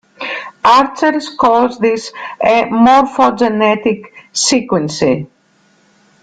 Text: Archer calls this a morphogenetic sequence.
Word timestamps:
Archer 0.65 1.21
calls 1.37 1.77
this 1.77 2.11
a 2.43 2.63
morphogenetic 2.71 4.05
sequence. 4.33 5.03